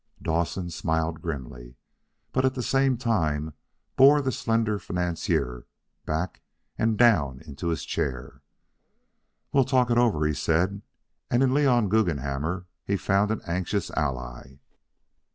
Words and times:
Dowsett 0.19 0.71
smiled 0.73 1.21
grimly, 1.21 1.75
but 2.31 2.43
at 2.43 2.55
the 2.55 2.63
same 2.63 2.97
time 2.97 3.53
bore 3.95 4.19
the 4.19 4.31
slender 4.31 4.79
financier 4.79 5.67
back 6.07 6.41
and 6.75 6.97
down 6.97 7.39
into 7.45 7.67
his 7.67 7.85
chair. 7.85 8.41
"We'll 9.53 9.63
talk 9.63 9.91
it 9.91 9.99
over," 9.99 10.25
he 10.25 10.33
said; 10.33 10.81
and 11.29 11.43
in 11.43 11.53
Leon 11.53 11.89
Guggenhammer 11.89 12.65
he 12.83 12.97
found 12.97 13.29
an 13.29 13.41
anxious 13.45 13.91
ally. 13.91 14.57